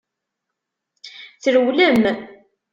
[1.43, 2.01] Trewlem.